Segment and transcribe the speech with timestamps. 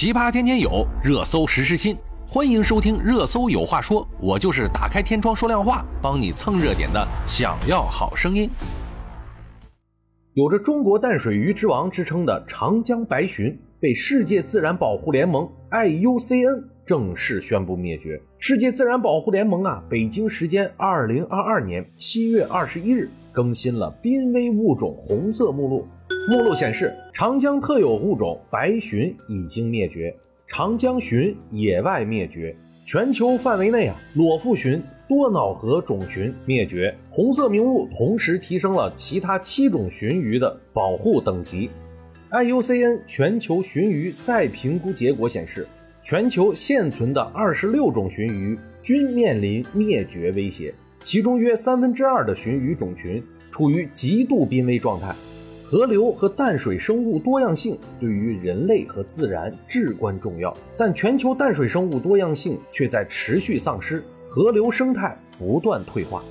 [0.00, 1.94] 奇葩天天有，热搜实时新，
[2.26, 7.06] 欢迎收听《热搜有话说》，我就是打开天窗说亮话，帮你蹭热点的。
[7.26, 8.48] 想要好声音，
[10.32, 18.18] 有着“中国淡水鱼之王”之称的长江白鲟，被世界自然保护联盟 IUCN 正式宣布灭绝。
[18.38, 25.86] 世界自然保护联盟啊，北京时间二零二二年七月二十一日更新了濒危物种红色目录。
[26.28, 30.14] 目录显示，长江特有物种白鲟已经灭绝，
[30.46, 32.54] 长江鲟野外灭绝。
[32.84, 36.92] 全球范围内啊，裸腹鲟、多瑙河种群灭绝。
[37.08, 41.70] 红色名录同时提升了其他七种鲟鱼的保护等级。
[42.30, 45.66] IUCN 全球鲟鱼再评估结果显示，
[46.02, 55.14] 全球现存的二十六种鲟鱼均面临灭绝威胁，其中约三分之二的鲟鱼种群处于极度濒危状态。
[55.70, 66.24] 河流和淡水生物多样性对于人类和自然至关重要，但全球淡水生物多样性却在持续丧失，河流生态不断退化。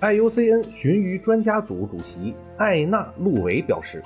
[0.00, 4.02] IUCN 鲟鱼专家组主席艾纳路维表示：“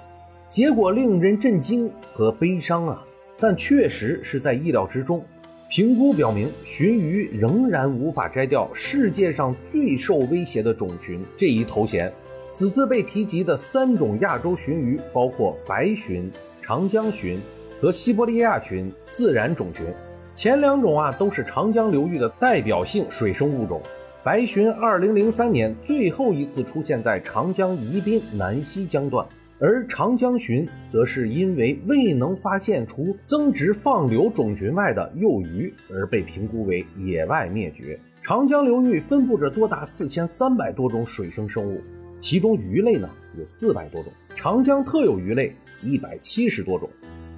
[0.51, 3.01] 结果令人震惊和悲伤啊，
[3.39, 5.25] 但确实是在意料之中。
[5.69, 12.13] 评估表明，鲟鱼仍然无法摘掉世界上最受威胁的种群这一头衔。”
[12.51, 16.29] 此次被提及的三种亚洲鲟鱼包括白鲟、
[16.61, 17.39] 长江鲟
[17.81, 19.87] 和西伯利亚鲟自然种群。
[20.35, 23.81] 前两种啊都是长江流域的代表性水生物种。
[24.25, 29.25] 白鲟2003年最后一次出现在长江宜宾南溪江段，
[29.59, 37.99] 而长江鲟则是因为未能发现除增殖放流种群外的幼鱼而被评估为野外灭绝。
[38.23, 41.81] 长江流域分布着多达4300多种水生生物。
[42.21, 46.89] 其中鱼类呢有四百多种，长江特有鱼类一百七十多种，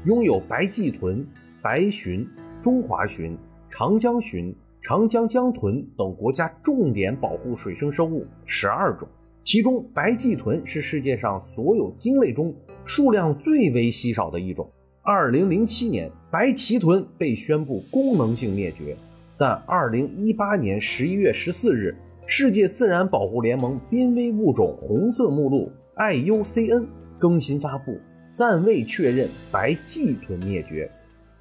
[0.05, 1.25] 拥有白鳍豚、
[1.62, 2.27] 白鲟、
[2.61, 3.36] 中华鲟、
[3.70, 9.06] 长江鲟、长江江豚等国家重点保护水生生物十二种。
[9.44, 12.54] 其中白鳍豚是世界上所有鲸类中
[12.84, 14.69] 数量最为稀少的一种。
[15.03, 18.97] 二零零七年，白鳍豚被宣布功能性灭绝，
[19.38, 21.97] 但二零一八年十一月十四日。
[22.34, 26.87] 世界自然保护联盟濒危物种红色目录 （IUCN）
[27.19, 28.00] 更新发布，
[28.32, 30.91] 暂未确认白鳍豚灭绝，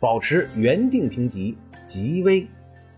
[0.02, 2.46] 保持原定评级极危。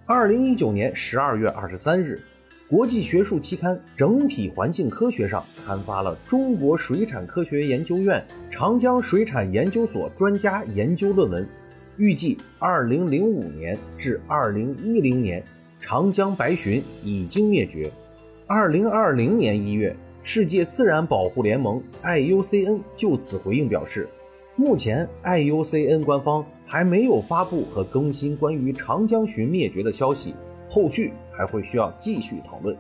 [0.08, 2.20] 二零一九年十二月二十三日，
[2.68, 11.48] 国际学术期刊《整体环境科学》上刊发了中国水产科学研究院长江水产研究所专家研究论文，
[11.98, 15.44] 预计二零零五年至二零一零年。
[15.86, 17.92] 长江白鲟已经灭绝。
[18.48, 24.08] 二零二零年一月，世界自然保护联盟 IUCN 就此回应表示，
[24.56, 30.34] 目前 IUCN 官方还没有发布和更新关于长江鲟灭绝的消息，
[30.70, 32.74] 后续还会需要继续讨论。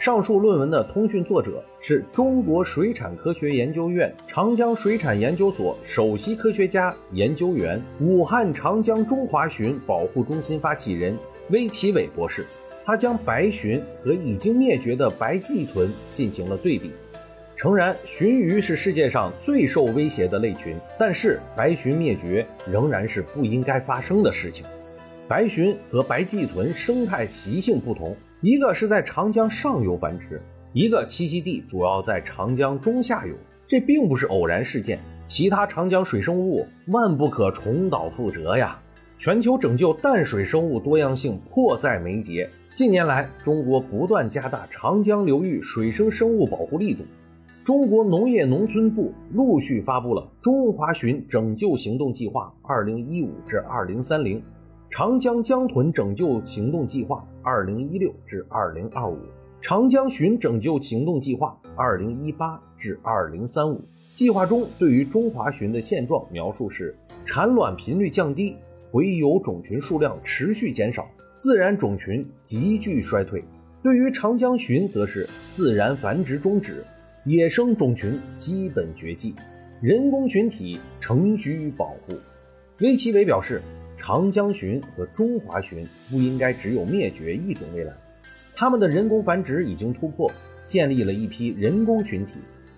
[0.00, 11.14] 上述论文的通讯作者是中国水产科学研究院长江水产研究所首席科学家、研究员、武汉长江中华鲟保护中心发起人。
[11.50, 12.46] 威奇伟博士，
[12.82, 16.92] 他将白鲟和已经灭绝的白鳍豚进行了对比，
[17.54, 24.64] 诚然，鲟鱼是世界上最受威胁的类群，但是白鲟灭绝仍然是不应该发生的事情。
[25.28, 30.40] 白鲟和白鳍豚生态习性不同，一个是在长江上游繁殖，
[30.72, 33.34] 一个栖息地主要在长江中下游，
[33.66, 34.98] 这并不是偶然事件。
[35.26, 38.80] 其他长江水生物万不可重蹈覆辙呀。
[39.18, 42.48] 全球拯救淡水生物多样性迫在眉睫。
[42.72, 47.04] 近年来，中国不断加大长江流域水生生物保护力度。
[47.62, 54.02] 中国农业农村部陆续发布了《中华鲟拯救行动计划 （2015 至 2030）》、
[54.90, 58.90] 《长江江豚拯救行动计划 （2016 至 2025）》、
[59.60, 63.46] 《长江鲟拯救行动计划 （2018 至 2035）》。
[64.14, 66.92] 计划中对于中华鲟的现状描述是：
[67.24, 68.56] 产卵频率降低。
[68.90, 73.44] 洄游种群数量持续减少，自然种群急剧衰退。
[73.84, 76.84] 对于长江鲟，则是自然繁殖终止，
[77.24, 79.36] 野生种群基本绝迹，
[79.80, 82.18] 人工群体承需保护。
[82.80, 83.62] 威奇伟表示，
[84.02, 87.92] 长江鲟和中华鲟不应该只有灭绝一种未来，
[88.56, 90.30] 它们的人工繁殖已经突破，
[90.66, 92.32] 建立了一批人工群体，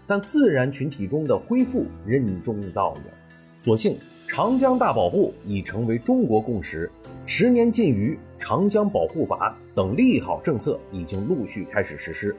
[0.07, 3.15] 但自然群体中的恢复任重道远。
[3.57, 3.97] 所幸。
[4.29, 6.91] 长江大保护已成为中国共识，
[7.27, 12.35] 十年禁渔、长江保护法等利好政策已经陆续开始实施。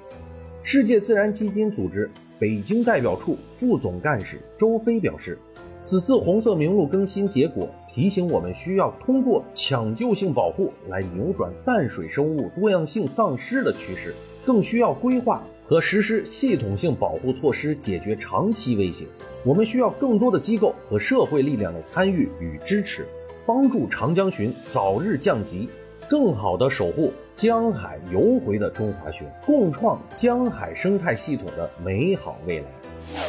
[0.64, 2.10] 世界自然基金组织
[2.40, 5.38] 北京代表处副总干事周飞表示，
[5.84, 19.06] 此次红色名录更新结果提醒我们，需要通过抢救性保护来扭转淡水生物多样性丧失的趋势，更需要规划和实施系统性保护措施，解决长期威胁。
[19.46, 23.06] 我们需要更多的机构和社会力量的参与与支持，
[23.46, 25.70] 帮助长江鲟早日降级，
[26.10, 32.66] 更好地守护江海游回的中华鲟，共创江海生态系统的美好未来。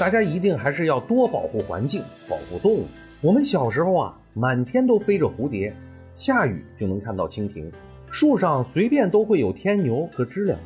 [0.00, 2.86] 大家一定还是要多保护环境，保护动物。
[3.20, 5.72] 我们小时候啊，满天都飞着蝴蝶，
[6.16, 7.70] 下雨就能看到蜻蜓，
[8.10, 10.58] 树上随便都会有天牛和知了，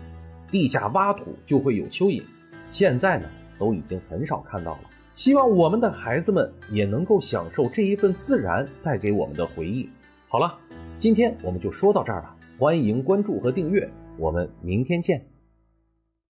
[0.50, 2.22] 地下挖土就会有蚯蚓。
[2.70, 3.28] 现在呢，
[3.58, 4.80] 都已经很少看到了。
[5.14, 9.88] 希望我们的孩子们也能够享受这一份自然带给我们的回忆。
[10.28, 10.58] 好了，
[10.96, 13.86] 今天我们就说到这儿了，欢迎关注和订阅，
[14.16, 15.37] 我们明天见。